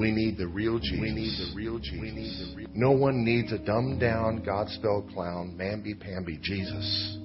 [0.00, 0.98] We need the real Jesus.
[0.98, 2.00] We need the real Jesus.
[2.00, 2.68] We need the real.
[2.72, 7.18] No one needs a dumbed down, Godspell clown, mamby-pamby Jesus.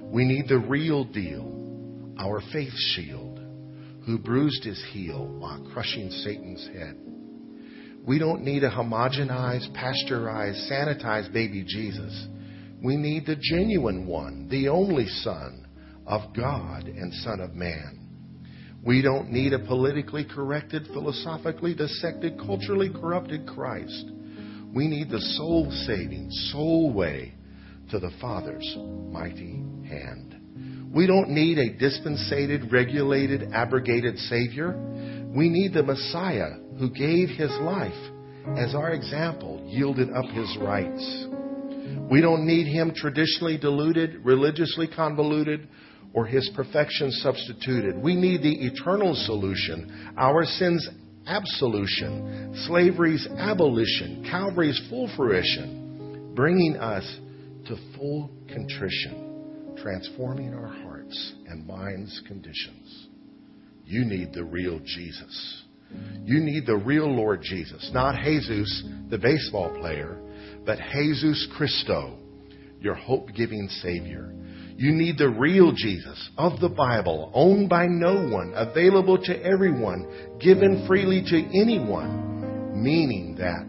[0.00, 3.40] We need the real deal, our faith shield,
[4.06, 6.96] who bruised his heel while crushing Satan's head.
[8.06, 12.26] We don't need a homogenized, pasteurized, sanitized baby Jesus.
[12.82, 15.66] We need the genuine one, the only Son
[16.06, 18.03] of God and Son of Man.
[18.86, 24.10] We don't need a politically corrected, philosophically dissected, culturally corrupted Christ.
[24.74, 27.34] We need the soul saving, sole way
[27.90, 28.76] to the Father's
[29.10, 30.90] mighty hand.
[30.92, 34.72] We don't need a dispensated, regulated, abrogated Savior.
[35.34, 37.92] We need the Messiah who gave his life
[38.56, 41.26] as our example, yielded up his rights.
[42.10, 45.66] We don't need him traditionally diluted, religiously convoluted,
[46.14, 47.98] or his perfection substituted.
[48.00, 50.88] We need the eternal solution, our sins
[51.26, 57.04] absolution, slavery's abolition, Calvary's full fruition, bringing us
[57.66, 63.08] to full contrition, transforming our hearts and minds' conditions.
[63.84, 65.62] You need the real Jesus.
[66.24, 70.18] You need the real Lord Jesus, not Jesus, the baseball player,
[70.66, 72.18] but Jesus Christo,
[72.84, 74.30] your hope giving Savior.
[74.76, 80.36] You need the real Jesus of the Bible, owned by no one, available to everyone,
[80.38, 83.66] given freely to anyone, meaning that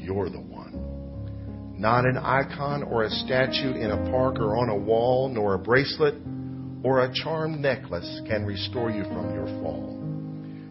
[0.00, 1.76] you're the one.
[1.76, 5.58] Not an icon or a statue in a park or on a wall, nor a
[5.58, 6.14] bracelet
[6.84, 9.98] or a charmed necklace can restore you from your fall.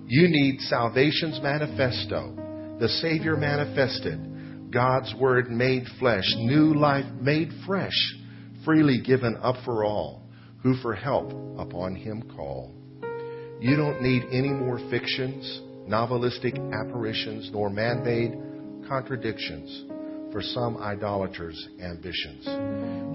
[0.07, 4.30] You need salvation's manifesto, the Savior manifested,
[4.71, 8.15] God's Word made flesh, new life made fresh
[8.63, 10.23] freely given up for all,
[10.63, 12.71] who for help upon him call.
[13.59, 19.85] You don't need any more fictions, novelistic apparitions, nor man made contradictions
[20.31, 22.45] for some idolaters' ambitions.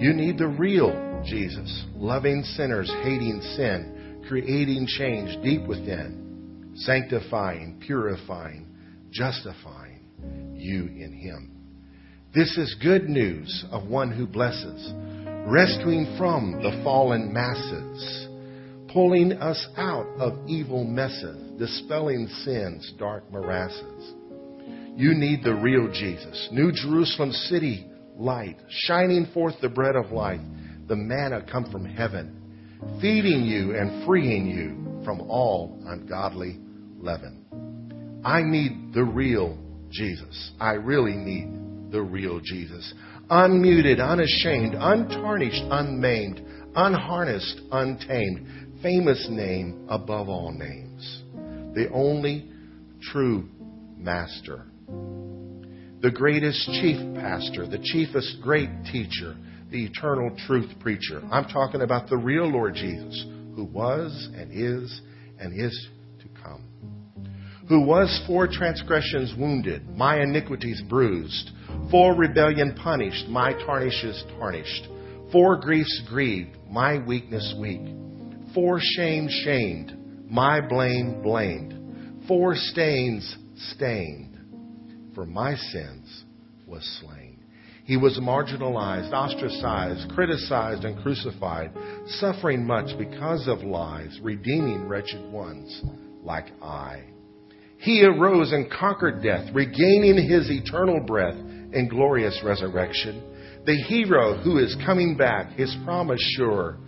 [0.00, 8.68] You need the real Jesus, loving sinners, hating sin, creating change deep within, sanctifying, purifying,
[9.10, 9.95] justifying
[10.66, 11.52] you in Him.
[12.34, 14.92] This is good news of one who blesses
[15.46, 18.28] rescuing from the fallen masses,
[18.92, 24.14] pulling us out of evil messes, dispelling sin's dark morasses.
[24.96, 30.40] You need the real Jesus, New Jerusalem city light, shining forth the bread of life,
[30.88, 36.58] the manna come from heaven, feeding you and freeing you from all ungodly
[36.98, 38.22] leaven.
[38.24, 39.56] I need the real
[39.90, 40.52] Jesus.
[40.60, 42.92] I really need the real Jesus
[43.30, 46.40] unmuted, unashamed, untarnished, unmaimed,
[46.74, 51.22] unharnessed, untamed, famous name above all names,
[51.74, 52.50] the only
[53.00, 53.48] true
[53.96, 54.64] master,
[56.02, 59.34] the greatest chief pastor, the chiefest great teacher,
[59.70, 61.20] the eternal truth preacher.
[61.30, 63.24] I'm talking about the real Lord Jesus,
[63.56, 65.00] who was and is
[65.40, 65.88] and is
[66.20, 66.62] to come,
[67.68, 71.50] who was for transgressions wounded, my iniquities bruised
[71.90, 74.88] for rebellion punished, my tarnishes tarnished.
[75.30, 77.94] For griefs grieved, my weakness weak.
[78.54, 79.96] For shame shamed,
[80.28, 82.26] my blame blamed.
[82.26, 83.36] For stains
[83.72, 84.36] stained,
[85.14, 86.24] for my sins
[86.66, 87.44] was slain.
[87.84, 91.70] He was marginalized, ostracized, criticized, and crucified,
[92.18, 95.82] suffering much because of lies, redeeming wretched ones
[96.24, 97.15] like I.
[97.78, 103.22] He arose and conquered death, regaining his eternal breath and glorious resurrection.
[103.64, 106.78] The hero who is coming back, his promise sure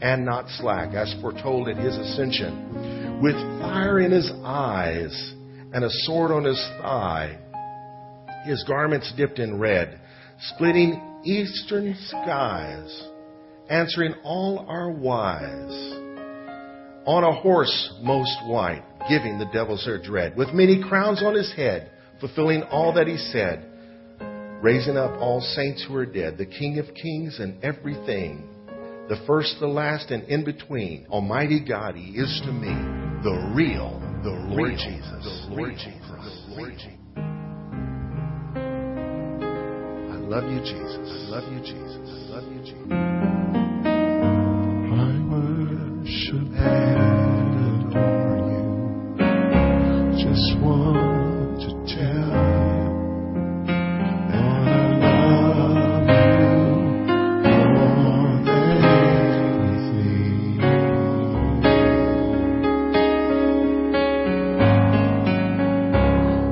[0.00, 5.34] and not slack, as foretold at his ascension, with fire in his eyes
[5.72, 7.38] and a sword on his thigh,
[8.44, 9.98] his garments dipped in red,
[10.54, 13.04] splitting eastern skies,
[13.68, 15.72] answering all our whys.
[17.06, 21.52] On a horse most white, giving the devils their dread, with many crowns on his
[21.54, 21.90] head,
[22.20, 23.72] fulfilling all that he said
[24.62, 28.48] raising up all saints who are dead, the King of kings and everything,
[29.08, 31.06] the first, the last, and in between.
[31.08, 32.74] Almighty God, He is to me
[33.22, 36.92] the real, the Lord real, Jesus, the Lord real, Jesus, the Lord Jesus.
[40.10, 41.08] I love you, Jesus.
[41.08, 42.08] I love you, Jesus.
[42.08, 43.65] I love you, Jesus.
[50.28, 53.74] just want to tell you,
[54.28, 54.42] I
[54.98, 56.54] love you
[57.74, 58.84] more than
[59.62, 60.60] anything.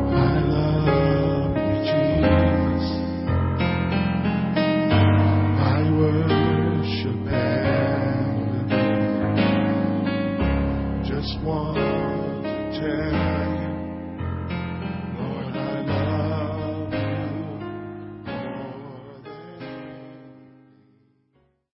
[0.07, 2.87] I love you, Jesus.
[5.59, 8.71] I worship and.
[11.05, 11.83] Just want to
[12.81, 13.14] tell.